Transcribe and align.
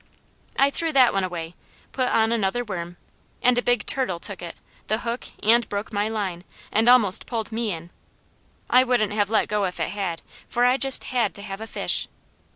I 0.57 0.71
threw 0.71 0.91
that 0.93 1.13
one 1.13 1.23
away, 1.23 1.53
put 1.91 2.07
on 2.09 2.31
another 2.31 2.63
worm, 2.63 2.97
and 3.43 3.55
a 3.55 3.61
big 3.61 3.85
turtle 3.85 4.17
took 4.17 4.41
it, 4.41 4.55
the 4.87 4.97
hook, 5.01 5.25
and 5.43 5.69
broke 5.69 5.93
my 5.93 6.09
line, 6.09 6.43
and 6.71 6.89
almost 6.89 7.27
pulled 7.27 7.51
me 7.51 7.71
in. 7.71 7.91
I 8.67 8.83
wouldn't 8.83 9.13
have 9.13 9.29
let 9.29 9.47
go 9.47 9.63
if 9.65 9.79
it 9.79 9.89
had, 9.89 10.23
for 10.49 10.65
I 10.65 10.77
just 10.77 11.03
had 11.03 11.35
to 11.35 11.43
have 11.43 11.61
a 11.61 11.67
fish. 11.67 12.07